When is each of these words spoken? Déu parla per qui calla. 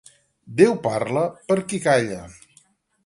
Déu 0.61 0.71
parla 0.87 1.23
per 1.51 1.59
qui 1.67 1.81
calla. 1.85 2.21